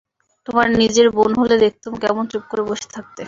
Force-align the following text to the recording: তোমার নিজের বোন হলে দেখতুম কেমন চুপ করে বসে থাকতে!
তোমার 0.47 0.67
নিজের 0.79 1.07
বোন 1.15 1.31
হলে 1.39 1.55
দেখতুম 1.57 1.93
কেমন 2.03 2.23
চুপ 2.31 2.43
করে 2.51 2.63
বসে 2.69 2.87
থাকতে! 2.93 3.19